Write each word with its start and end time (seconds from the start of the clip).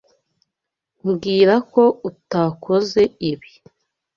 Mbwira 1.07 1.55
ko 1.73 1.83
utakoze 2.09 3.01
ibi. 3.31 3.51